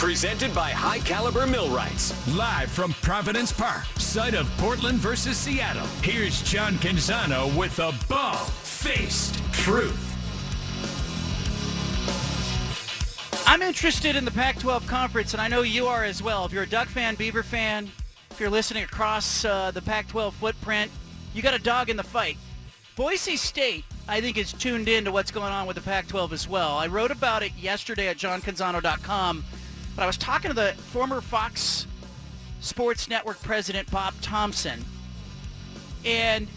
[0.00, 2.14] presented by High Caliber Millwrights.
[2.34, 5.86] Live from Providence Park, site of Portland versus Seattle.
[6.02, 10.06] Here's John Canzano with the Bald Faced truth.
[13.46, 16.46] I'm interested in the Pac 12 conference, and I know you are as well.
[16.46, 17.90] If you're a Duck fan, Beaver fan,
[18.30, 20.90] if you're listening across uh, the Pac 12 footprint,
[21.34, 22.38] you got a dog in the fight.
[22.96, 26.32] Boise State, I think, is tuned in to what's going on with the Pac 12
[26.32, 26.78] as well.
[26.78, 29.44] I wrote about it yesterday at johncanzano.com,
[30.00, 31.86] but I was talking to the former Fox
[32.60, 34.82] Sports Network president, Bob Thompson,
[36.06, 36.48] and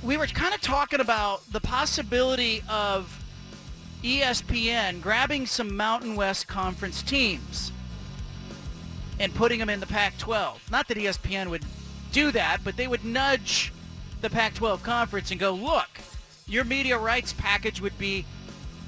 [0.00, 3.20] we were kind of talking about the possibility of
[4.04, 7.72] ESPN grabbing some Mountain West Conference teams
[9.18, 10.70] and putting them in the Pac-12.
[10.70, 11.64] Not that ESPN would
[12.12, 13.72] do that, but they would nudge
[14.20, 15.88] the Pac-12 conference and go, look,
[16.46, 18.24] your media rights package would be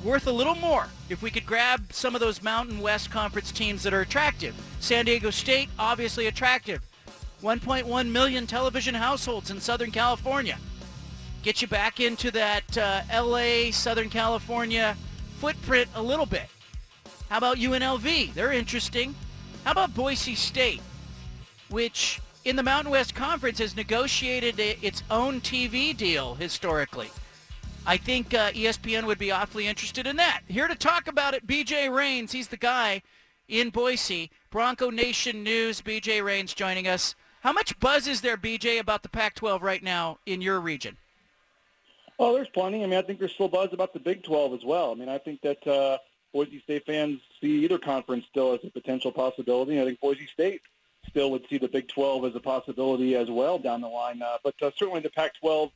[0.04, 3.82] worth a little more if we could grab some of those Mountain West Conference teams
[3.82, 4.54] that are attractive.
[4.80, 6.80] San Diego State, obviously attractive.
[7.42, 10.58] 1.1 million television households in Southern California
[11.42, 14.96] get you back into that uh, LA, Southern California
[15.38, 16.48] footprint a little bit.
[17.28, 18.34] How about UNLV?
[18.34, 19.14] They're interesting.
[19.64, 20.82] How about Boise State,
[21.70, 27.10] which in the Mountain West Conference has negotiated its own TV deal historically?
[27.86, 30.42] I think uh, ESPN would be awfully interested in that.
[30.48, 32.32] Here to talk about it, BJ Rains.
[32.32, 33.02] He's the guy
[33.48, 34.30] in Boise.
[34.50, 35.80] Bronco Nation News.
[35.80, 37.14] BJ Rains joining us.
[37.40, 40.98] How much buzz is there, BJ, about the Pac-12 right now in your region?
[42.18, 42.84] Well, there's plenty.
[42.84, 44.92] I mean, I think there's still buzz about the Big 12 as well.
[44.92, 45.96] I mean, I think that uh,
[46.34, 49.80] Boise State fans see either conference still as a potential possibility.
[49.80, 50.60] I think Boise State
[51.08, 54.20] still would see the Big 12 as a possibility as well down the line.
[54.20, 55.70] Uh, but uh, certainly the Pac-12 uh,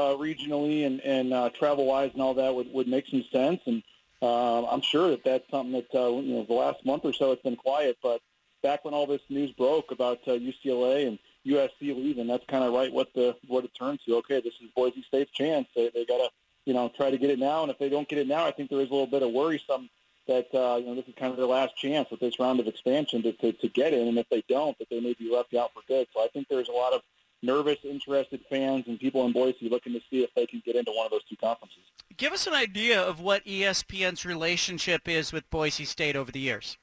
[0.00, 3.60] regionally and, and uh, travel-wise and all that would, would make some sense.
[3.66, 3.82] And
[4.22, 7.32] uh, I'm sure that that's something that, uh, you know, the last month or so
[7.32, 7.98] it's been quiet.
[8.02, 8.20] But
[8.62, 12.72] back when all this news broke about uh, UCLA and USC leaving, that's kind of
[12.72, 14.16] right what the what it turned to.
[14.16, 15.68] Okay, this is Boise State's chance.
[15.74, 16.28] They they got to
[16.64, 18.50] you know try to get it now, and if they don't get it now, I
[18.50, 19.88] think there is a little bit of worrisome
[20.26, 22.66] that uh, you know this is kind of their last chance with this round of
[22.66, 25.54] expansion to, to to get in, and if they don't, that they may be left
[25.54, 26.08] out for good.
[26.12, 27.02] So I think there's a lot of
[27.42, 30.92] nervous, interested fans and people in Boise looking to see if they can get into
[30.92, 31.82] one of those two conferences.
[32.16, 36.78] Give us an idea of what ESPN's relationship is with Boise State over the years.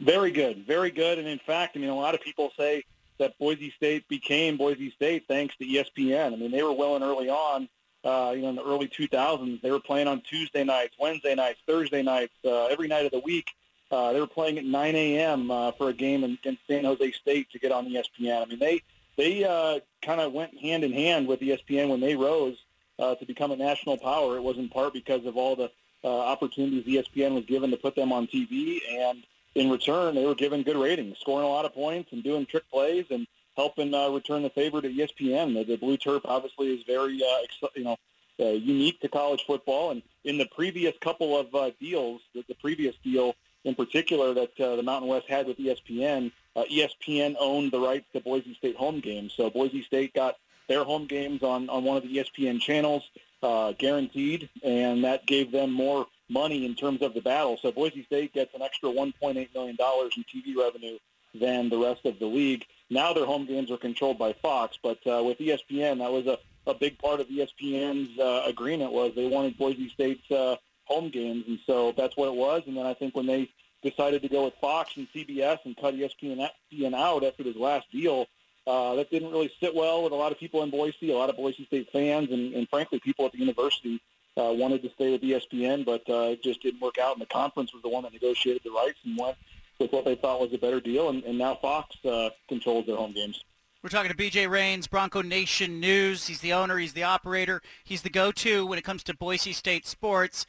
[0.00, 2.84] Very good, very good, and in fact, I mean, a lot of people say
[3.18, 6.32] that Boise State became Boise State thanks to ESPN.
[6.32, 7.68] I mean, they were willing early on,
[8.04, 9.62] uh, you know, in the early 2000s.
[9.62, 13.20] They were playing on Tuesday nights, Wednesday nights, Thursday nights, uh, every night of the
[13.20, 13.50] week.
[13.90, 15.50] Uh, they were playing at 9 a.m.
[15.50, 18.42] Uh, for a game in, in San Jose State to get on ESPN.
[18.42, 18.82] I mean, they
[19.16, 22.56] they uh, kind of went hand in hand with ESPN when they rose
[22.98, 24.36] uh, to become a national power.
[24.36, 25.70] It was in part because of all the
[26.02, 30.34] uh, opportunities ESPN was given to put them on TV, and in return, they were
[30.34, 33.26] given good ratings, scoring a lot of points and doing trick plays and
[33.56, 35.54] helping uh, return the favor to ESPN.
[35.54, 37.96] The, the blue turf obviously is very, uh, ex- you know,
[38.40, 39.92] uh, unique to college football.
[39.92, 44.60] And in the previous couple of uh, deals, the, the previous deal in particular that
[44.60, 48.76] uh, the Mountain West had with ESPN, uh, ESPN owned the rights to Boise State
[48.76, 49.32] home games.
[49.36, 50.36] So Boise State got
[50.68, 53.02] their home games on, on one of the ESPN channels,
[53.42, 57.58] uh, guaranteed, and that gave them more money in terms of the battle.
[57.60, 60.98] So Boise State gets an extra $1.8 million in TV revenue
[61.34, 62.64] than the rest of the league.
[62.90, 66.38] Now their home games are controlled by Fox, but uh, with ESPN, that was a,
[66.66, 71.44] a big part of ESPN's uh, agreement was they wanted Boise State's uh, home games,
[71.48, 72.62] and so that's what it was.
[72.66, 73.50] And then I think when they
[73.82, 78.26] decided to go with Fox and CBS and cut ESPN out after this last deal,
[78.66, 81.28] uh, that didn't really sit well with a lot of people in Boise, a lot
[81.28, 84.00] of Boise State fans, and, and frankly, people at the university
[84.36, 87.12] uh, wanted to stay with ESPN, but uh, it just didn't work out.
[87.12, 89.36] And the conference was the one that negotiated the rights and went
[89.78, 91.10] with what they thought was a better deal.
[91.10, 93.44] And, and now Fox uh, controls their home games.
[93.82, 96.26] We're talking to BJ Rains, Bronco Nation News.
[96.26, 99.86] He's the owner, he's the operator, he's the go-to when it comes to Boise State
[99.86, 100.46] sports.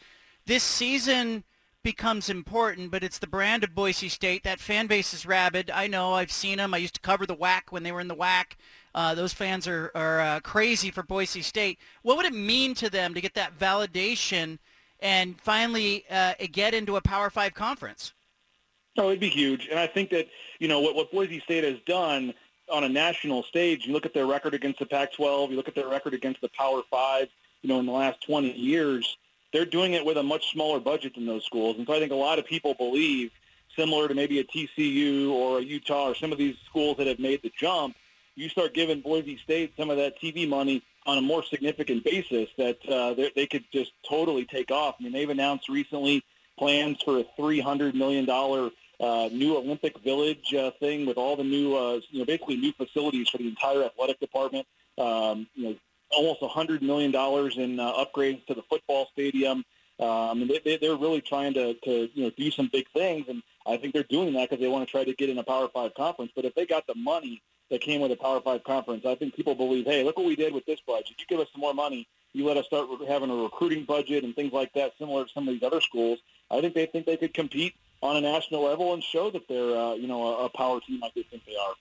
[0.47, 1.43] This season
[1.81, 4.43] becomes important, but it's the brand of Boise State.
[4.43, 5.71] That fan base is rabid.
[5.71, 6.13] I know.
[6.13, 6.73] I've seen them.
[6.73, 8.53] I used to cover the WAC when they were in the WAC.
[8.93, 11.79] Uh, those fans are, are uh, crazy for Boise State.
[12.03, 14.59] What would it mean to them to get that validation
[14.99, 18.13] and finally uh, get into a Power Five conference?
[18.95, 20.27] No, it'd be huge, and I think that
[20.59, 22.33] you know what what Boise State has done
[22.71, 23.85] on a national stage.
[23.85, 25.49] You look at their record against the Pac-12.
[25.49, 27.29] You look at their record against the Power Five.
[27.61, 29.17] You know, in the last 20 years,
[29.55, 32.11] they're doing it with a much smaller budget than those schools, and so I think
[32.11, 33.31] a lot of people believe,
[33.73, 37.19] similar to maybe a TCU or a Utah or some of these schools that have
[37.19, 37.95] made the jump,
[38.35, 42.49] you start giving Boise State some of that TV money on a more significant basis
[42.57, 44.95] that uh, they could just totally take off.
[44.99, 46.21] I mean, they've announced recently
[46.59, 51.75] plans for a $300 million uh, new Olympic Village uh, thing with all the new,
[51.75, 54.67] uh, you know, basically new facilities for the entire athletic department.
[54.97, 55.75] Um, you know,
[56.15, 59.63] almost $100 million in uh, upgrades to the football stadium.
[59.99, 63.41] I mean, they, they're really trying to, to, you know, do some big things, and
[63.65, 65.69] I think they're doing that because they want to try to get in a Power
[65.73, 66.31] Five conference.
[66.35, 69.35] But if they got the money that came with a Power Five conference, I think
[69.35, 71.15] people believe, hey, look what we did with this budget.
[71.17, 74.35] You give us some more money, you let us start having a recruiting budget and
[74.35, 76.19] things like that, similar to some of these other schools.
[76.51, 79.75] I think they think they could compete on a national level and show that they're,
[79.75, 81.73] uh, you know, a, a power team like they think they are.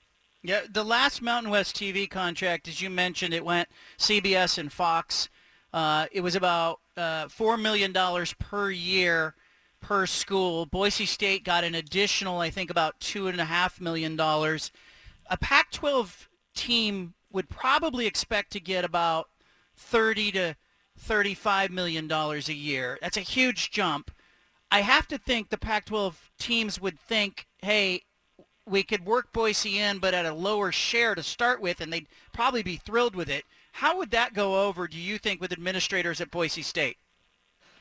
[0.46, 3.66] Yeah, the last Mountain West TV contract, as you mentioned, it went
[3.98, 5.30] CBS and Fox.
[5.72, 7.94] Uh, it was about uh, $4 million
[8.38, 9.34] per year
[9.80, 10.66] per school.
[10.66, 14.20] Boise State got an additional, I think, about $2.5 million.
[14.20, 19.30] A Pac-12 team would probably expect to get about
[19.78, 20.56] 30 to
[21.02, 22.98] $35 million a year.
[23.00, 24.10] That's a huge jump.
[24.70, 28.02] I have to think the Pac-12 teams would think, hey,
[28.66, 32.08] we could work Boise in, but at a lower share to start with, and they'd
[32.32, 33.44] probably be thrilled with it.
[33.72, 36.96] How would that go over, do you think, with administrators at Boise State?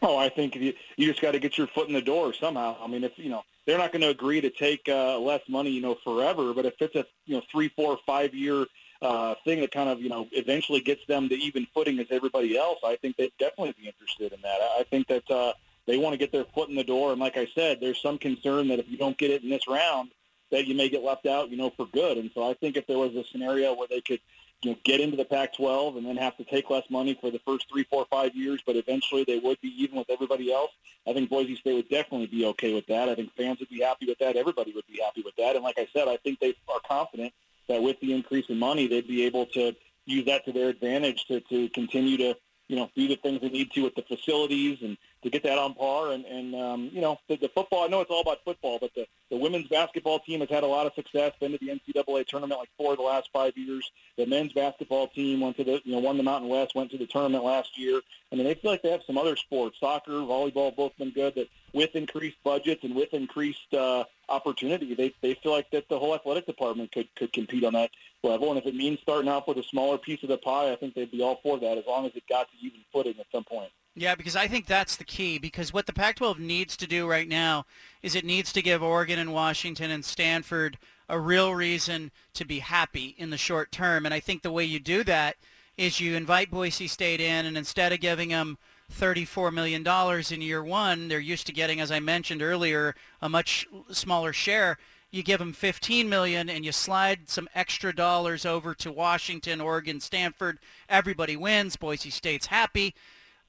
[0.02, 2.76] Oh, I think you, you just got to get your foot in the door somehow.
[2.82, 5.70] I mean, if you know they're not going to agree to take uh, less money,
[5.70, 6.54] you know, forever.
[6.54, 8.66] But if it's a you know three, four, five year
[9.02, 12.58] uh, thing that kind of you know eventually gets them to even footing as everybody
[12.58, 14.58] else, I think they'd definitely be interested in that.
[14.78, 15.54] I think that uh,
[15.86, 17.12] they want to get their foot in the door.
[17.12, 19.68] And like I said, there's some concern that if you don't get it in this
[19.70, 20.12] round,
[20.54, 22.18] that you may get left out, you know, for good.
[22.18, 24.20] And so I think if there was a scenario where they could,
[24.62, 27.40] you know, get into the Pac-12 and then have to take less money for the
[27.40, 30.72] first three, four, five years, but eventually they would be even with everybody else,
[31.08, 33.10] I think Boise State would definitely be okay with that.
[33.10, 34.36] I think fans would be happy with that.
[34.36, 35.56] Everybody would be happy with that.
[35.56, 37.34] And like I said, I think they are confident
[37.68, 39.76] that with the increase in money, they'd be able to
[40.06, 42.36] use that to their advantage to, to continue to,
[42.68, 45.58] you know, do the things they need to with the facilities and to get that
[45.58, 46.12] on par.
[46.12, 48.94] And, and um, you know, the, the football, I know it's all about football, but
[48.96, 52.26] the, the women's basketball team has had a lot of success, been to the NCAA
[52.28, 53.90] tournament like four of the last five years.
[54.18, 56.98] The men's basketball team went to the, you know, won the Mountain West, went to
[56.98, 58.02] the tournament last year.
[58.32, 61.36] I mean, they feel like they have some other sports, soccer, volleyball, both been good,
[61.36, 64.04] that with increased budgets and with increased uh,
[64.34, 67.92] opportunity, they, they feel like that the whole athletic department could, could compete on that
[68.24, 68.50] level.
[68.50, 70.96] And if it means starting off with a smaller piece of the pie, I think
[70.96, 73.44] they'd be all for that as long as it got to even footing at some
[73.44, 73.72] point.
[73.96, 75.38] Yeah, because I think that's the key.
[75.38, 77.66] Because what the Pac-12 needs to do right now
[78.02, 80.78] is it needs to give Oregon and Washington and Stanford
[81.08, 84.06] a real reason to be happy in the short term.
[84.06, 85.36] And I think the way you do that
[85.78, 88.58] is you invite Boise State in, and instead of giving them
[88.92, 89.86] $34 million
[90.32, 94.78] in year one, they're used to getting, as I mentioned earlier, a much smaller share.
[95.12, 100.00] You give them 15 million and you slide some extra dollars over to Washington, Oregon,
[100.00, 100.58] Stanford.
[100.90, 101.76] Everybody wins.
[101.76, 102.96] Boise State's happy.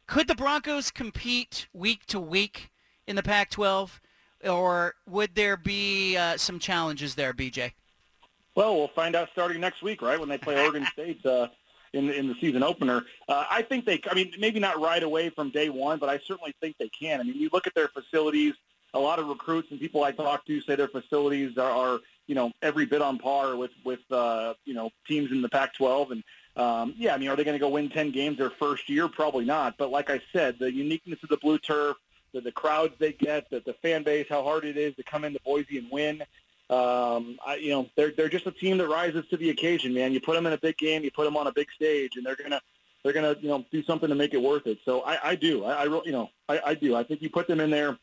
[0.07, 2.71] Could the Broncos compete week to week
[3.07, 4.01] in the Pac-12,
[4.45, 7.73] or would there be uh, some challenges there, BJ?
[8.55, 11.49] Well, we'll find out starting next week, right, when they play Oregon State uh,
[11.95, 13.05] in, in the season opener.
[13.29, 16.19] Uh, I think they, I mean, maybe not right away from day one, but I
[16.19, 17.21] certainly think they can.
[17.21, 18.55] I mean, you look at their facilities,
[18.93, 22.35] a lot of recruits and people I talk to say their facilities are, are you
[22.35, 26.13] know, every bit on par with, with uh, you know, teams in the Pac-12.
[26.13, 26.25] And
[26.57, 29.09] um, yeah, I mean, are they going to go win 10 games their first year?
[29.09, 29.77] Probably not.
[29.79, 31.97] But like I said, the uniqueness of the blue turf,
[32.33, 35.25] the, the crowds they get, the, the fan base, how hard it is to come
[35.25, 36.23] into Boise and win.
[36.71, 40.13] Um, I, you know, they're they're just a team that rises to the occasion, man.
[40.13, 42.25] You put them in a big game, you put them on a big stage, and
[42.25, 42.61] they're gonna
[43.03, 44.79] they're gonna you know do something to make it worth it.
[44.85, 46.97] So I, I do, I, I you know, I, I do.
[46.97, 47.99] I think you put them in there,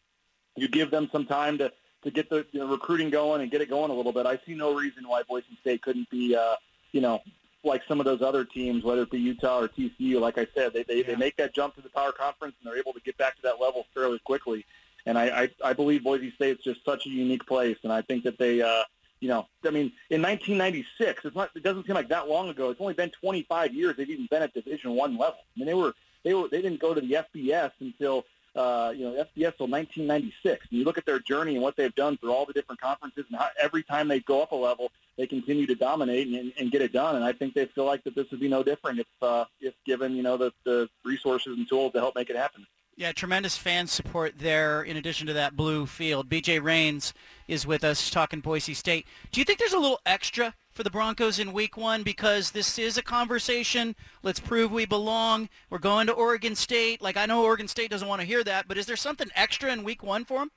[0.55, 1.71] you give them some time to
[2.03, 4.25] to get the you know, recruiting going and get it going a little bit.
[4.25, 6.55] I see no reason why Boise State couldn't be, uh,
[6.91, 7.21] you know,
[7.63, 10.73] like some of those other teams, whether it be Utah or TCU, like I said,
[10.73, 11.03] they, they, yeah.
[11.07, 13.41] they make that jump to the power conference and they're able to get back to
[13.43, 14.65] that level fairly quickly.
[15.11, 18.23] And I, I, I believe Boise State's just such a unique place, and I think
[18.23, 18.83] that they, uh,
[19.19, 22.69] you know, I mean, in 1996, it's not, it doesn't seem like that long ago.
[22.69, 25.39] It's only been 25 years they've even been at Division One level.
[25.53, 28.23] I mean, they were, they were, they didn't go to the FBS until
[28.55, 30.67] uh, you know, FBS till 1996.
[30.69, 33.25] And you look at their journey and what they've done through all the different conferences,
[33.27, 36.71] and how every time they go up a level, they continue to dominate and, and
[36.71, 37.17] get it done.
[37.17, 39.73] And I think they feel like that this would be no different if, uh, if
[39.85, 42.65] given, you know, the, the resources and tools to help make it happen.
[42.97, 46.29] Yeah, tremendous fan support there in addition to that blue field.
[46.29, 47.13] BJ Rains
[47.47, 49.07] is with us talking Boise State.
[49.31, 52.77] Do you think there's a little extra for the Broncos in week one because this
[52.77, 53.95] is a conversation?
[54.23, 55.49] Let's prove we belong.
[55.69, 57.01] We're going to Oregon State.
[57.01, 59.71] Like, I know Oregon State doesn't want to hear that, but is there something extra
[59.71, 60.51] in week one for them?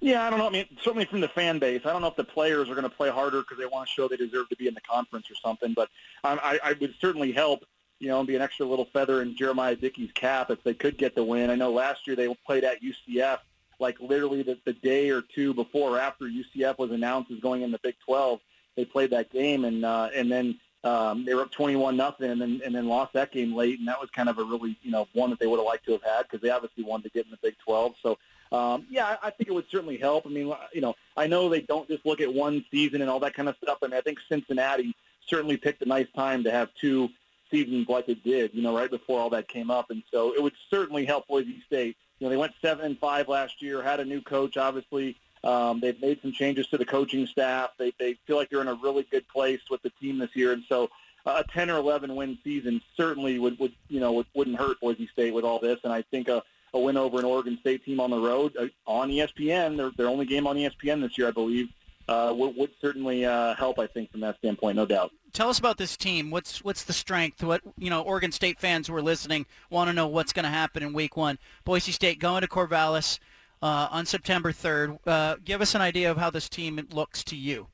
[0.00, 0.46] Yeah, I don't know.
[0.46, 2.88] I mean, certainly from the fan base, I don't know if the players are going
[2.88, 5.30] to play harder because they want to show they deserve to be in the conference
[5.30, 5.74] or something.
[5.74, 5.90] But
[6.24, 7.66] um, I, I would certainly help,
[8.00, 10.96] you know, and be an extra little feather in Jeramiah Dickey's cap if they could
[10.96, 11.50] get the win.
[11.50, 13.38] I know last year they played at UCF,
[13.78, 17.62] like literally the, the day or two before or after UCF was announced as going
[17.62, 18.40] in the Big 12.
[18.76, 22.40] They played that game, and uh, and then um, they were up 21 nothing, and
[22.40, 24.90] then and then lost that game late, and that was kind of a really you
[24.90, 27.10] know one that they would have liked to have had because they obviously wanted to
[27.10, 27.94] get in the Big 12.
[28.02, 28.18] So
[28.52, 30.26] um, yeah, I think it would certainly help.
[30.26, 33.20] I mean, you know, I know they don't just look at one season and all
[33.20, 33.78] that kind of stuff.
[33.82, 34.94] I mean, I think Cincinnati
[35.26, 37.10] certainly picked a nice time to have two
[37.50, 39.90] seasons like it did, you know, right before all that came up.
[39.90, 41.96] And so it would certainly help Boise State.
[42.18, 45.16] You know, they went seven and five last year, had a new coach, obviously.
[45.42, 47.70] Um, they've made some changes to the coaching staff.
[47.78, 50.52] They, they feel like they're in a really good place with the team this year.
[50.52, 50.90] And so
[51.24, 55.08] a 10 or 11 win season certainly would, would you know, would, wouldn't hurt Boise
[55.08, 55.78] State with all this.
[55.84, 56.42] And I think a,
[56.74, 59.76] a win over an Oregon State team on the road uh, on ESPN.
[59.76, 61.68] Their, their only game on ESPN this year, I believe,
[62.10, 63.78] uh, would, would certainly uh, help.
[63.78, 65.12] I think from that standpoint, no doubt.
[65.32, 66.30] Tell us about this team.
[66.30, 67.42] What's what's the strength?
[67.42, 70.50] What you know, Oregon State fans who are listening want to know what's going to
[70.50, 71.38] happen in Week One.
[71.64, 73.20] Boise State going to Corvallis
[73.62, 74.98] uh, on September third.
[75.06, 77.68] Uh, give us an idea of how this team looks to you.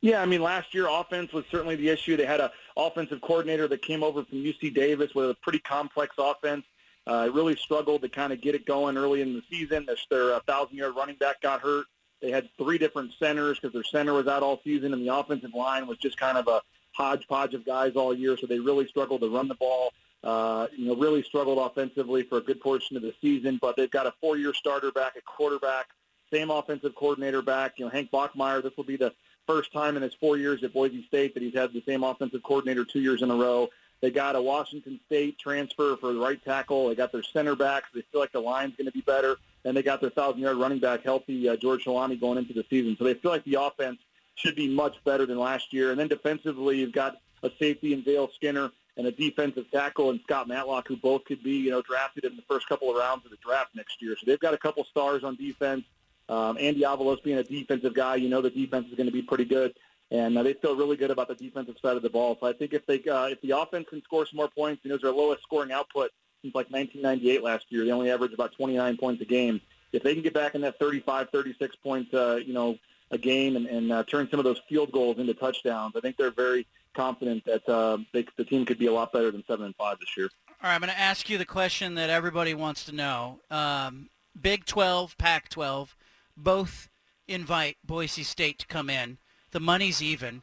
[0.00, 2.16] Yeah, I mean, last year offense was certainly the issue.
[2.16, 6.16] They had a offensive coordinator that came over from UC Davis with a pretty complex
[6.18, 6.64] offense.
[7.06, 9.86] Uh, really struggled to kind of get it going early in the season.
[9.86, 11.86] Their, their 1,000-yard running back got hurt.
[12.22, 15.52] They had three different centers because their center was out all season, and the offensive
[15.54, 16.62] line was just kind of a
[16.92, 18.36] hodgepodge of guys all year.
[18.38, 19.92] So they really struggled to run the ball.
[20.22, 23.58] Uh, you know, really struggled offensively for a good portion of the season.
[23.60, 25.86] But they've got a four-year starter back, a quarterback,
[26.32, 27.78] same offensive coordinator back.
[27.78, 28.62] You know, Hank Bachmeier.
[28.62, 29.12] This will be the
[29.48, 32.44] first time in his four years at Boise State that he's had the same offensive
[32.44, 33.68] coordinator two years in a row.
[34.00, 36.88] They got a Washington State transfer for the right tackle.
[36.88, 37.84] They got their center back.
[37.84, 39.38] So they feel like the line's going to be better.
[39.64, 42.96] And they got their thousand-yard running back healthy, uh, George Holani, going into the season.
[42.98, 43.98] So they feel like the offense
[44.34, 45.90] should be much better than last year.
[45.90, 50.20] And then defensively, you've got a safety in JL Skinner and a defensive tackle in
[50.24, 53.24] Scott Matlock, who both could be, you know, drafted in the first couple of rounds
[53.24, 54.16] of the draft next year.
[54.18, 55.84] So they've got a couple stars on defense.
[56.28, 59.22] Um, Andy Avalos being a defensive guy, you know the defense is going to be
[59.22, 59.74] pretty good
[60.12, 62.36] and uh, they feel really good about the defensive side of the ball.
[62.38, 64.90] So I think if they uh, if the offense can score some more points, you
[64.90, 66.10] know, their lowest scoring output
[66.42, 67.84] since like 1998 last year.
[67.84, 69.60] They only averaged about 29 points a game.
[69.92, 72.78] If they can get back in that 35, 36 points, uh, you know,
[73.10, 76.16] a game and, and uh, turn some of those field goals into touchdowns, I think
[76.16, 79.66] they're very confident that uh, they, the team could be a lot better than seven
[79.66, 80.28] and five this year.
[80.48, 83.40] All right, I'm going to ask you the question that everybody wants to know.
[83.50, 84.08] Um,
[84.40, 85.94] Big 12, Pac-12,
[86.36, 86.88] both
[87.28, 89.18] invite Boise State to come in
[89.52, 90.42] the money's even.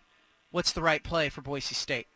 [0.52, 2.08] What's the right play for Boise State?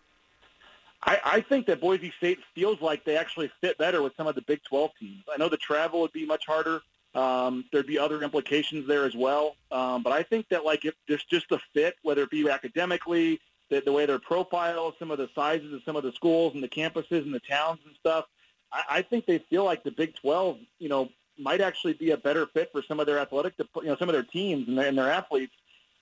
[1.06, 4.36] I, I think that Boise State feels like they actually fit better with some of
[4.36, 5.24] the Big 12 teams.
[5.34, 6.82] I know the travel would be much harder.
[7.14, 9.56] Um, there'd be other implications there as well.
[9.72, 13.40] Um, but I think that like if there's just a fit, whether it be academically,
[13.70, 16.64] the, the way their profile, some of the sizes of some of the schools and
[16.64, 18.26] the campuses and the towns and stuff,
[18.72, 22.18] I, I think they feel like the Big 12, you know, might actually be a
[22.18, 24.88] better fit for some of their athletic, you know, some of their teams and their,
[24.88, 25.54] and their athletes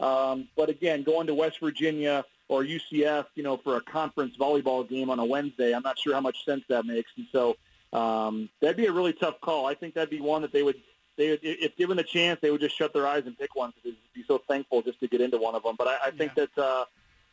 [0.01, 4.88] um, but again, going to West Virginia or UCF, you know, for a conference volleyball
[4.88, 7.10] game on a Wednesday, I'm not sure how much sense that makes.
[7.15, 7.55] And so
[7.93, 9.65] um, that'd be a really tough call.
[9.65, 10.75] I think that'd be one that they would,
[11.15, 13.70] they would, if given the chance, they would just shut their eyes and pick one
[13.70, 15.77] because they'd be so thankful just to get into one of them.
[15.77, 16.48] But I, I think yeah.
[16.55, 16.86] that uh,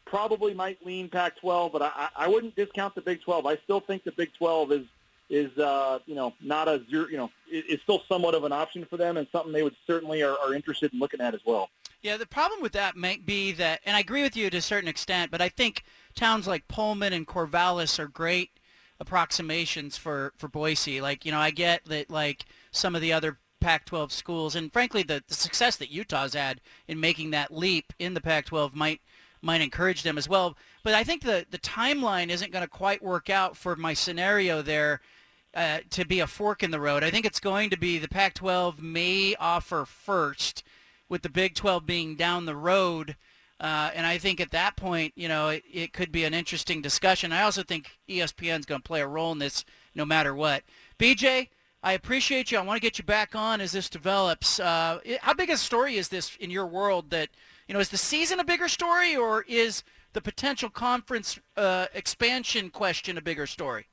[0.04, 3.44] probably might lean Pac-12, but I, I wouldn't discount the Big 12.
[3.44, 4.86] I still think the Big 12 is
[5.30, 8.86] is uh, you know not a zero, you know it's still somewhat of an option
[8.86, 11.68] for them and something they would certainly are, are interested in looking at as well.
[12.00, 14.62] Yeah, the problem with that might be that, and I agree with you to a
[14.62, 15.82] certain extent, but I think
[16.14, 18.50] towns like Pullman and Corvallis are great
[19.00, 21.00] approximations for, for Boise.
[21.00, 25.02] Like, you know, I get that, like, some of the other Pac-12 schools, and frankly,
[25.02, 29.00] the, the success that Utah's had in making that leap in the Pac-12 might
[29.40, 30.56] might encourage them as well.
[30.82, 34.62] But I think the, the timeline isn't going to quite work out for my scenario
[34.62, 35.00] there
[35.54, 37.04] uh, to be a fork in the road.
[37.04, 40.64] I think it's going to be the Pac-12 may offer first–
[41.08, 43.16] with the Big 12 being down the road.
[43.60, 46.80] Uh, and I think at that point, you know, it, it, could be an interesting
[46.80, 47.32] discussion.
[47.32, 50.62] I also think ESPN is going to play a role in this no matter what.
[50.98, 51.48] BJ,
[51.82, 52.58] I appreciate you.
[52.58, 54.60] I want to get you back on as this develops.
[54.60, 57.30] Uh, how big a story is this in your world that,
[57.66, 62.70] you know, is the season a bigger story or is the potential conference uh, expansion
[62.70, 63.86] question a bigger story?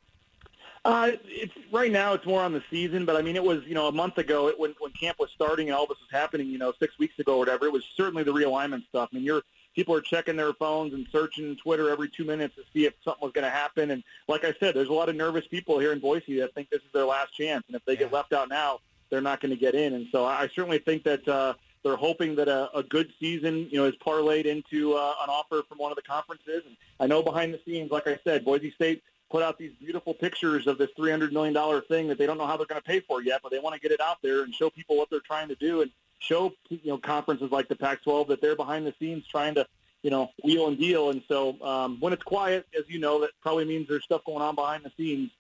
[0.86, 2.14] Uh, it's right now.
[2.14, 4.50] It's more on the season, but I mean, it was you know a month ago
[4.50, 6.48] it, when when camp was starting and all this was happening.
[6.48, 7.66] You know, six weeks ago or whatever.
[7.66, 9.10] It was certainly the realignment stuff.
[9.12, 9.42] I mean, you're
[9.76, 13.24] people are checking their phones and searching Twitter every two minutes to see if something
[13.24, 13.92] was going to happen.
[13.92, 16.70] And like I said, there's a lot of nervous people here in Boise that think
[16.70, 19.52] this is their last chance, and if they get left out now, they're not going
[19.52, 19.96] to get in.
[19.96, 23.80] And so I certainly think that uh, they're hoping that a, a good season, you
[23.80, 26.62] know, is parlayed into uh, an offer from one of the conferences.
[26.66, 30.14] And I know behind the scenes, like I said, Boise State put out these beautiful
[30.14, 33.00] pictures of this $300 million thing that they don't know how they're going to pay
[33.00, 35.20] for yet, but they want to get it out there and show people what they're
[35.20, 38.94] trying to do and show, you know, conferences like the Pac-12 that they're behind the
[39.00, 39.66] scenes trying to,
[40.04, 41.10] you know, wheel and deal.
[41.10, 44.42] And so um, when it's quiet, as you know, that probably means there's stuff going
[44.42, 45.32] on behind the scenes.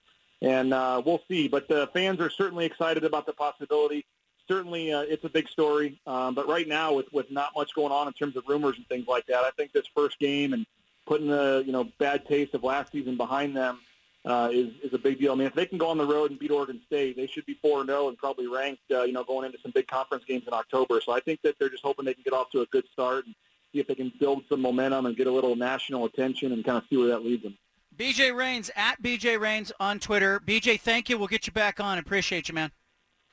[0.42, 1.48] And uh, we'll see.
[1.48, 4.06] But the fans are certainly excited about the possibility.
[4.48, 6.00] Certainly, uh, it's a big story.
[6.06, 8.88] Um, but right now, with, with not much going on in terms of rumors and
[8.88, 10.66] things like that, I think this first game and
[11.06, 13.80] putting the you know bad taste of last season behind them
[14.26, 15.32] uh, is is a big deal.
[15.32, 17.46] I mean, if they can go on the road and beat Oregon State, they should
[17.46, 20.24] be four and zero and probably ranked uh, you know going into some big conference
[20.26, 21.02] games in October.
[21.02, 23.26] So I think that they're just hoping they can get off to a good start
[23.26, 23.36] and
[23.72, 26.78] see if they can build some momentum and get a little national attention and kind
[26.78, 27.58] of see where that leads them.
[27.96, 30.42] BJ Rains at BJ Rains on Twitter.
[30.46, 31.18] BJ, thank you.
[31.18, 31.98] We'll get you back on.
[31.98, 32.72] Appreciate you, man.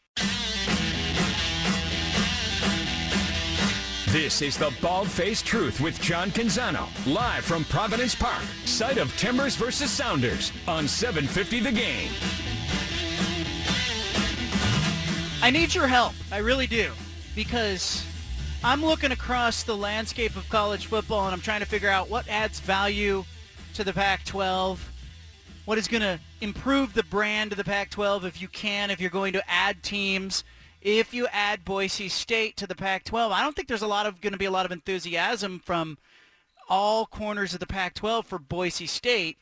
[4.18, 9.16] This is the Bald Faced Truth with John Canzano, live from Providence Park, site of
[9.16, 12.10] Timbers versus Sounders on 750 The Game.
[15.44, 16.16] I need your help.
[16.32, 16.94] I really do.
[17.36, 18.04] Because
[18.64, 22.28] I'm looking across the landscape of college football and I'm trying to figure out what
[22.28, 23.24] adds value
[23.76, 24.80] to the Pac-12,
[25.66, 29.12] what is going to improve the brand of the Pac-12 if you can, if you're
[29.12, 30.44] going to add teams,
[30.88, 33.32] if you add Boise State to the Pac-12.
[33.32, 35.98] I don't think there's a lot of going to be a lot of enthusiasm from
[36.70, 39.38] all corners of the Pac-12 for Boise State.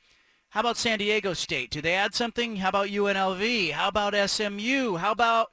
[0.50, 1.70] How about San Diego State?
[1.70, 2.56] Do they add something?
[2.56, 3.74] How about UNLV?
[3.74, 4.96] How about SMU?
[4.96, 5.52] How about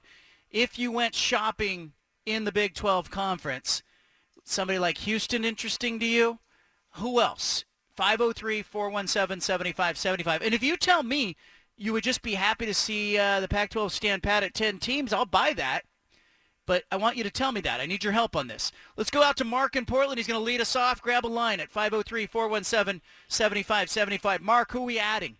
[0.50, 1.92] if you went shopping
[2.24, 3.82] in the Big 12 conference,
[4.44, 6.38] somebody like Houston interesting to you?
[6.92, 7.66] Who else?
[7.98, 10.40] 503-417-7575.
[10.42, 11.36] And if you tell me
[11.76, 15.12] you would just be happy to see uh, the Pac-12 stand pat at 10 teams,
[15.12, 15.82] I'll buy that.
[16.64, 17.80] But I want you to tell me that.
[17.80, 18.70] I need your help on this.
[18.96, 20.18] Let's go out to Mark in Portland.
[20.18, 21.02] He's going to lead us off.
[21.02, 24.40] Grab a line at 503-417-7575.
[24.40, 25.36] Mark, who are we adding?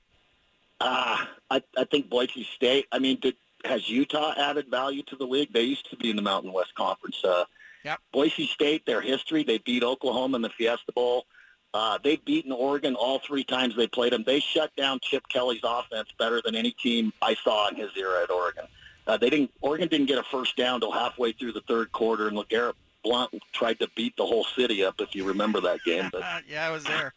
[0.81, 2.87] Uh, I, I think Boise State.
[2.91, 5.53] I mean, did, has Utah added value to the league?
[5.53, 7.23] They used to be in the Mountain West Conference.
[7.25, 7.45] Uh,
[7.85, 7.99] Yep.
[8.13, 11.27] Boise State, their history, they beat Oklahoma in the Fiesta Bowl.
[11.75, 14.25] Uh, they've beaten Oregon all three times they played them.
[14.27, 18.23] They shut down Chip Kelly's offense better than any team I saw in his era
[18.23, 18.65] at Oregon.
[19.07, 19.51] Uh, they didn't.
[19.63, 23.35] Oregon didn't get a first down till halfway through the third quarter, and LeGarrette Blount
[23.53, 25.01] tried to beat the whole city up.
[25.01, 27.13] If you remember that game, but yeah, I was there.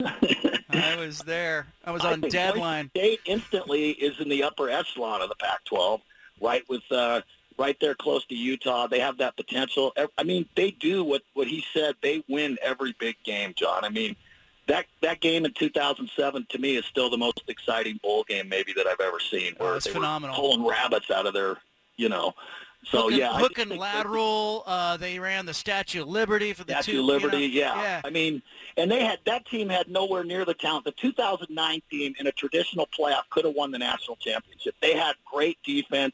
[0.70, 1.68] I was there.
[1.84, 2.90] I was on think deadline.
[2.90, 6.02] State instantly is in the upper echelon of the Pac-12,
[6.42, 7.22] right with uh,
[7.58, 8.88] right there close to Utah.
[8.88, 9.94] They have that potential.
[10.18, 11.96] I mean, they do what what he said.
[12.02, 13.86] They win every big game, John.
[13.86, 14.16] I mean,
[14.68, 18.74] that that game in 2007 to me is still the most exciting bowl game maybe
[18.74, 19.54] that I've ever seen.
[19.60, 20.36] Oh, Where it's they phenomenal.
[20.36, 21.58] were pulling rabbits out of their,
[21.98, 22.34] you know.
[22.86, 24.64] So Hook and, yeah, I hook just and lateral.
[24.66, 27.00] Uh, they ran the Statue of Liberty for the Statue two.
[27.00, 27.82] of Liberty, you know, yeah.
[27.82, 28.02] yeah.
[28.06, 28.42] I mean,
[28.78, 30.86] and they had that team had nowhere near the talent.
[30.86, 34.76] The 2009 team in a traditional playoff could have won the national championship.
[34.82, 36.14] They had great defense.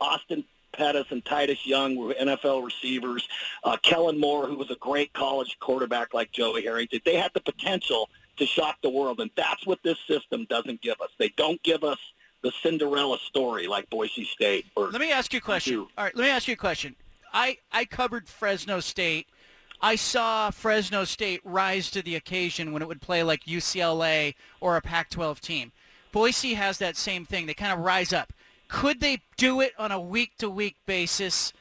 [0.00, 3.28] Austin Pettis and Titus Young were NFL receivers.
[3.64, 7.00] Uh, Kellen Moore, who was a great college quarterback like Joey Harrington.
[7.04, 11.00] They had the potential to shock the world, and that's what this system doesn't give
[11.00, 11.10] us.
[11.18, 11.98] They don't give us
[12.42, 14.66] the Cinderella story like Boise State.
[14.76, 15.74] Or Let me ask you a question.
[15.74, 15.88] do.
[15.96, 16.96] All right, let me ask you a question.
[17.32, 19.26] I, I covered Fresno State.
[19.82, 24.76] I saw Fresno State rise to the occasion when it would play like UCLA or
[24.76, 25.72] a Pac-12 team.
[26.12, 27.46] Boise has that same thing.
[27.46, 28.32] They kind of rise up.
[28.70, 31.52] Could they do it on a week-to-week basis,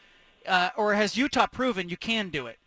[0.48, 2.60] uh, or has Utah proven you can do it?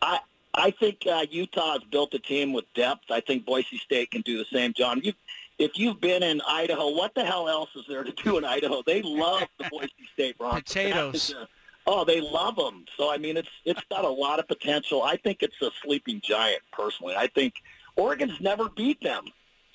[0.00, 0.20] I
[0.54, 3.10] I think uh, Utah has built a team with depth.
[3.10, 4.72] I think Boise State can do the same.
[4.72, 5.12] John, you,
[5.58, 8.82] if you've been in Idaho, what the hell else is there to do in Idaho?
[8.86, 10.62] They love the Boise State Broncos.
[10.62, 11.34] Potatoes.
[11.38, 11.46] A-
[11.86, 12.86] oh, they love them.
[12.96, 15.02] So I mean, it's it's got a lot of potential.
[15.02, 16.62] I think it's a sleeping giant.
[16.72, 17.52] Personally, I think
[17.96, 19.26] Oregon's never beat them.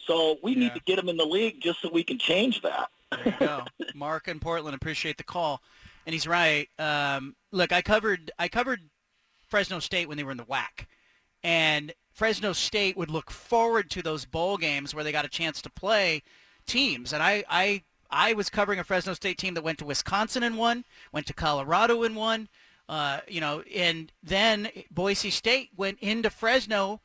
[0.07, 0.59] So we Yeah.
[0.61, 2.89] need to get them in the league just so we can change that.
[3.11, 3.63] There you go.
[3.95, 5.61] Mark in Portland, appreciate the call.
[6.05, 6.67] and he's right.
[6.79, 8.81] Um, look, I covered I covered
[9.47, 10.85] Fresno State when they were in the WAC,
[11.43, 15.61] and Fresno State would look forward to those bowl games where they got a chance
[15.61, 16.23] to play
[16.65, 17.13] teams.
[17.13, 20.57] And I I I was covering a Fresno State team that went to Wisconsin and
[20.57, 22.49] won, went to Colorado and won.
[22.89, 26.99] Uh, you know, and then Boise State went into Fresno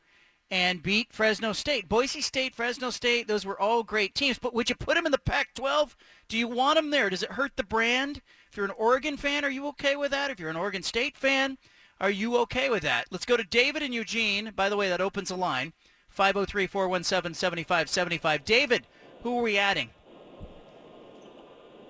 [0.49, 1.89] and beat Fresno State.
[1.89, 4.39] Boise State, Fresno State, those were all great teams.
[4.39, 5.93] But would you put them in the Pac-12?
[6.29, 7.09] Do you want them there?
[7.09, 8.21] Does it hurt the brand?
[8.49, 10.31] If you're an Oregon fan, are you okay with that?
[10.31, 11.57] If you're an Oregon State fan,
[11.99, 13.07] are you okay with that?
[13.11, 14.53] Let's go to David and Eugene.
[14.55, 15.73] By the way, that opens a line.
[16.17, 18.45] 503-417-7575.
[18.45, 18.87] David,
[19.23, 19.89] who are we adding?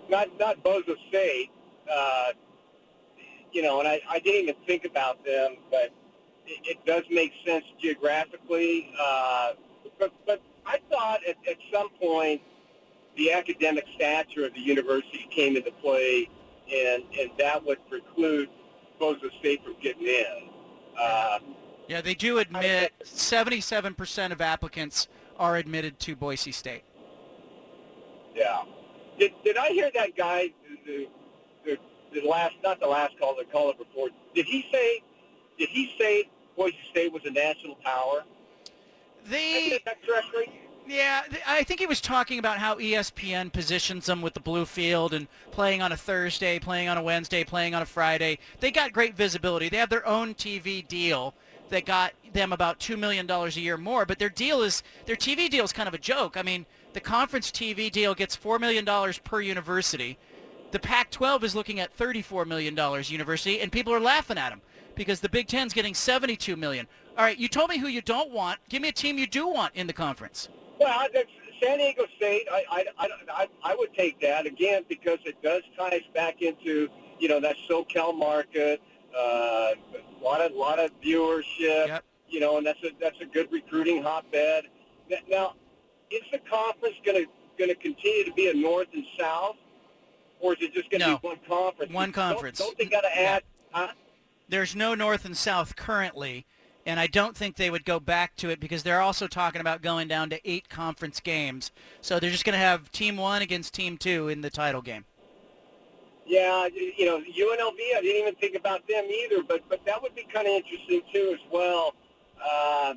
[0.09, 1.51] Not not Bozo State.
[1.91, 2.29] Uh,
[3.51, 5.91] you know, and I, I didn't even think about them, but
[6.47, 8.91] it, it does make sense geographically.
[8.99, 9.53] Uh,
[9.99, 12.41] but, but I thought at, at some point
[13.15, 16.29] the academic stature of the university came into play,
[16.73, 18.49] and, and that would preclude
[18.99, 20.49] Bozo State from getting in.
[20.99, 21.39] Uh,
[21.87, 25.07] yeah, they do admit 77% of applicants
[25.37, 26.83] are admitted to Boise State.
[28.35, 28.63] Yeah.
[29.17, 30.49] Did, did I hear that guy,
[30.85, 31.07] the,
[31.65, 31.77] the,
[32.13, 35.01] the last, not the last call, the call before, did he say,
[35.57, 38.23] did he say Boise State was a national power?
[40.05, 40.51] Correctly?
[40.87, 45.13] Yeah, I think he was talking about how ESPN positions them with the blue field
[45.13, 48.39] and playing on a Thursday, playing on a Wednesday, playing on a Friday.
[48.61, 49.67] They got great visibility.
[49.67, 51.33] They have their own TV deal
[51.69, 55.49] that got them about $2 million a year more, but their deal is, their TV
[55.49, 56.37] deal is kind of a joke.
[56.37, 58.85] I mean, the conference TV deal gets $4 million
[59.25, 60.17] per university.
[60.71, 62.77] The Pac-12 is looking at $34 million
[63.09, 64.61] university, and people are laughing at them
[64.97, 66.87] because the Big Ten's getting 72 million.
[67.17, 68.59] All right, you told me who you don't want.
[68.69, 70.49] Give me a team you do want in the conference.
[70.79, 71.07] Well,
[71.61, 75.97] San Diego State, I, I, I, I would take that again because it does tie
[75.97, 76.87] us back into
[77.19, 78.81] you know that SoCal market,
[79.17, 82.03] uh, a lot of lot of viewership, yep.
[82.29, 84.65] you know, and that's a that's a good recruiting hotbed.
[85.29, 85.55] Now,
[86.11, 89.55] is the conference going to going to continue to be a north and south,
[90.39, 91.17] or is it just going to no.
[91.17, 91.91] be one conference?
[91.91, 92.59] One conference.
[92.59, 93.43] Don't, don't they got to add?
[93.73, 93.87] Yeah.
[93.87, 93.93] Huh?
[94.49, 96.45] There's no north and south currently
[96.87, 99.81] and I don't think they would go back to it because they're also talking about
[99.81, 101.71] going down to eight conference games.
[101.99, 105.03] So they're just going to have Team One against Team Two in the title game.
[106.25, 107.77] Yeah, you know UNLV.
[107.95, 111.01] I didn't even think about them either, but but that would be kind of interesting
[111.13, 111.93] too as well.
[112.41, 112.93] Uh,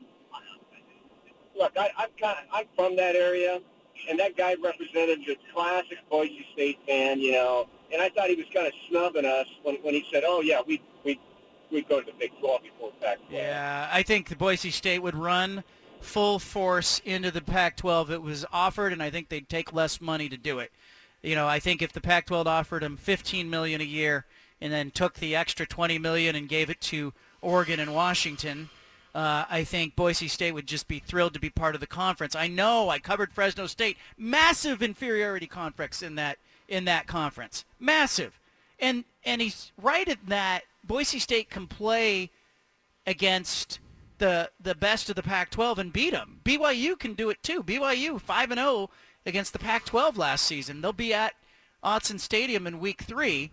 [1.58, 3.60] look, I, I'm kind of I'm from that area,
[4.08, 7.68] and that guy represented the classic Boise State fan, you know.
[7.92, 10.60] And I thought he was kind of snubbing us when when he said, "Oh yeah,
[10.64, 11.18] we we
[11.70, 13.32] we'd go to the Big 12 before Pac-12.
[13.32, 15.64] Yeah, I think the Boise State would run
[16.00, 20.00] full force into the Pac-12 if it was offered, and I think they'd take less
[20.00, 20.72] money to do it.
[21.22, 24.24] You know, I think if the Pac-12 offered them 15 million a year
[24.60, 28.70] and then took the extra 20 million and gave it to Oregon and Washington,
[29.14, 32.34] uh, I think Boise State would just be thrilled to be part of the conference.
[32.34, 38.38] I know I covered Fresno State, massive inferiority complex in that in that conference, massive,
[38.78, 42.30] and and he's right in that Boise State can play
[43.06, 43.78] against
[44.18, 46.40] the the best of the Pac-12 and beat them.
[46.44, 47.62] BYU can do it too.
[47.62, 48.90] BYU 5 and 0
[49.26, 50.80] against the Pac-12 last season.
[50.80, 51.34] They'll be at
[51.82, 53.50] Autzen Stadium in week 3,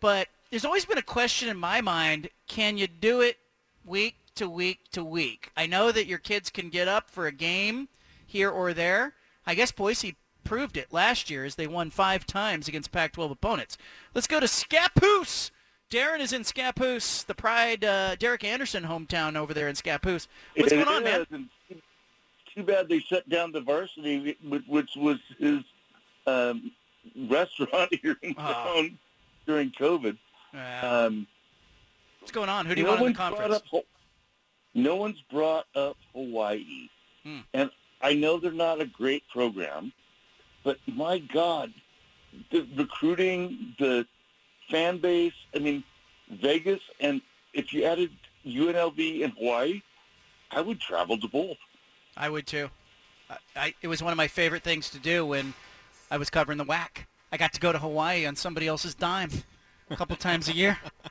[0.00, 3.38] but there's always been a question in my mind, can you do it
[3.84, 5.50] week to week to week?
[5.56, 7.88] I know that your kids can get up for a game
[8.26, 9.14] here or there.
[9.46, 13.78] I guess Boise proved it last year as they won 5 times against Pac-12 opponents.
[14.14, 15.50] Let's go to Scappoose
[15.90, 20.28] Darren is in Scappoose, the Pride uh, Derek Anderson hometown over there in Scappoose.
[20.56, 21.48] What's going on, man?
[22.54, 24.36] Too bad they shut down Diversity,
[24.68, 25.60] which was his
[26.26, 26.70] um,
[27.28, 28.52] restaurant here in Oh.
[28.52, 28.98] town
[29.46, 30.16] during COVID.
[30.54, 31.26] Uh, Um,
[32.20, 32.66] what's going on?
[32.66, 33.62] Who do you no want in the conference?
[33.72, 33.84] Up,
[34.74, 36.88] no one's brought up Hawaii,
[37.24, 37.38] Hmm.
[37.52, 39.92] and I know they're not a great program,
[40.62, 41.72] but my God,
[42.50, 44.06] the recruiting, the
[44.70, 45.34] fan base.
[45.54, 45.84] I mean,
[46.30, 47.20] Vegas, and
[47.52, 48.10] if you added
[48.46, 49.82] UNLV and Hawaii,
[50.50, 51.56] I would travel to both.
[52.16, 52.70] I would too.
[53.28, 55.54] I, I, it was one of my favorite things to do when
[56.10, 57.06] I was covering the WAC.
[57.32, 59.30] I got to go to Hawaii on somebody else's dime
[59.88, 60.78] a couple times a year.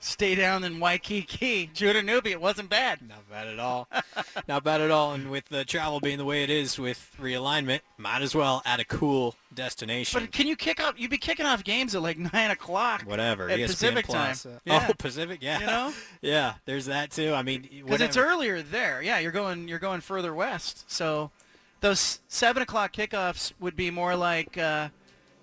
[0.00, 1.70] Stay down in Waikiki.
[1.74, 3.00] Judah Newby, it wasn't bad.
[3.08, 3.88] Not bad at all.
[4.48, 5.12] Not bad at all.
[5.12, 8.78] And with the travel being the way it is with realignment, might as well add
[8.78, 10.20] a cool destination.
[10.20, 10.94] But can you kick off?
[10.96, 13.02] You'd be kicking off games at like nine o'clock.
[13.02, 13.48] Whatever.
[13.50, 14.42] At ESPN Pacific Plus.
[14.44, 14.52] time.
[14.54, 14.86] Uh, Yeah.
[14.88, 15.38] Oh, Pacific.
[15.42, 15.58] Yeah.
[15.60, 15.92] You know?
[16.22, 16.54] yeah.
[16.64, 17.34] There's that too.
[17.34, 19.02] I mean, Because it's earlier there.
[19.02, 20.84] Yeah, you're going you're going further west.
[20.90, 21.32] So
[21.80, 24.90] those seven o'clock kickoffs would be more like uh,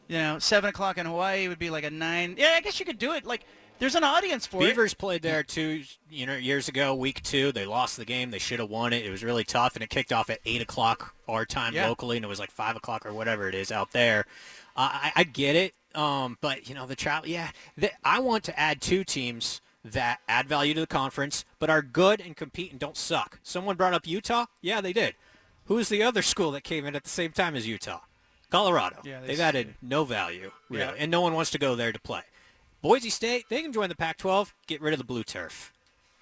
[0.07, 2.35] You know, seven o'clock in Hawaii would be like a nine.
[2.37, 3.25] Yeah, I guess you could do it.
[3.25, 3.45] Like,
[3.79, 4.67] there's an audience for it.
[4.67, 7.51] Beavers played there two, you know, years ago, week two.
[7.51, 8.31] They lost the game.
[8.31, 9.05] They should have won it.
[9.05, 11.87] It was really tough, and it kicked off at eight o'clock our time Yeah.
[11.87, 14.25] locally, and it was like five o'clock or whatever it is out there.
[14.77, 17.29] Uh, I, I get it, um, but you know the travel.
[17.29, 17.51] Yeah,
[18.03, 22.19] I want to add two teams that add value to the conference, but are good
[22.19, 23.39] and compete and don't suck.
[23.43, 24.45] Someone brought up Utah.
[24.61, 25.15] Yeah, they did.
[25.65, 28.01] Who's the other school that came in at the same time as Utah?
[28.49, 28.97] Colorado.
[29.03, 30.93] Yeah, they They've added no value, really, Yeah.
[30.97, 32.21] and no one wants to go there to play.
[32.85, 35.73] Boise State, they can join the Pac-12, get rid of the blue turf.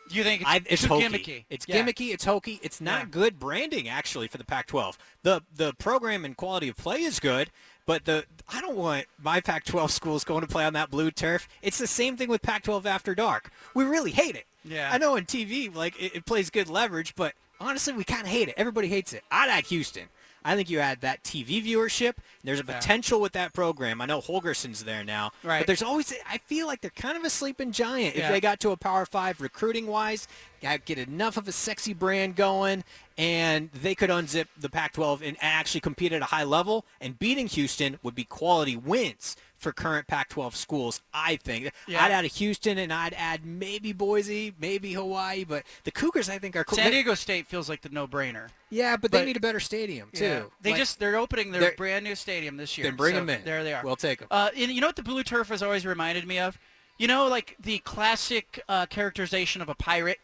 [0.09, 1.43] You think it's, I, it's gimmicky?
[1.49, 1.83] It's Yeah.
[1.83, 2.13] gimmicky.
[2.13, 2.61] It's hokey.
[2.63, 3.05] It's not Yeah.
[3.11, 4.97] good branding actually for the Pac-12.
[5.23, 7.49] The the program and quality of play is good,
[7.85, 11.49] but the I don't want my Pac-12 schools going to play on that blue turf.
[11.61, 13.51] It's the same thing with Pac-12 after dark.
[13.73, 14.45] We really hate it.
[14.63, 14.89] Yeah.
[14.89, 18.27] I know in TV like it, it plays good leverage, but honestly we kind of
[18.29, 18.53] hate it.
[18.55, 19.25] Everybody hates it.
[19.29, 20.07] I'd add Houston.
[20.45, 22.15] I think you add that TV viewership.
[22.43, 22.77] There's a Yeah.
[22.77, 24.01] potential with that program.
[24.01, 25.59] I know Holgorsen's there now, Right.
[25.59, 26.13] but there's always.
[26.29, 28.15] I feel like they're kind of a sleeping giant.
[28.15, 28.25] Yeah.
[28.25, 30.27] If they got to a Power Five recruiting wise,
[30.61, 32.83] get enough of a sexy brand going,
[33.17, 36.85] and they could unzip the Pac-12 and actually compete at a high level.
[37.01, 41.01] And beating Houston would be quality wins for current Pac-12 schools.
[41.13, 42.03] I think Yeah.
[42.03, 46.37] I'd add a Houston, and I'd add maybe Boise, maybe Hawaii, but the Cougars I
[46.37, 46.77] think are cool.
[46.77, 48.49] San Diego State feels like the no-brainer.
[48.69, 50.23] yeah, but, but- they need a better stadium too.
[50.25, 50.43] Yeah.
[50.61, 52.85] They Like, just they're opening their they're- brand new stadium this year.
[52.85, 53.43] Then bring them in.
[53.43, 53.83] There they are.
[53.83, 54.27] We'll take 'em.
[54.29, 56.59] Uh, and you know what the blue turf has always reminded me of?
[56.99, 60.19] You know, like the classic uh, characterization of a pirate.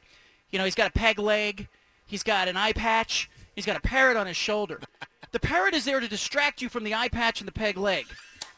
[0.52, 1.68] You know, he's got a peg leg,
[2.06, 4.80] he's got an eye patch, he's got a parrot on his shoulder.
[5.32, 8.06] the parrot is there to distract you from the eye patch and the peg leg.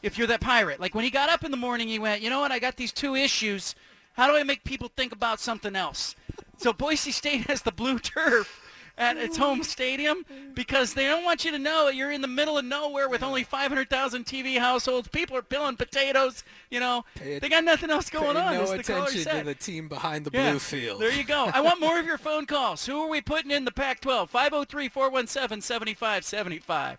[0.02, 2.30] If you're that pirate, like when he got up in the morning, he went, you
[2.30, 2.52] know what?
[2.52, 3.74] I got these two issues.
[4.14, 6.14] How do I make people think about something else?
[6.58, 8.58] So Boise State has the blue turf
[8.98, 12.28] at its home stadium because they don't want you to know that you're in the
[12.28, 15.08] middle of nowhere with only 500,000 TV households.
[15.08, 16.44] People are peeling potatoes.
[16.70, 18.52] You know, Pay it- they got nothing else going on.
[18.54, 19.58] as the caller said.
[19.60, 20.50] team behind the Yeah.
[20.50, 21.00] Blue field.
[21.00, 21.50] There you go.
[21.54, 22.84] I want more of your phone calls.
[22.84, 24.28] Who are we putting in the Pac-12?
[24.30, 26.98] 503-417-7575.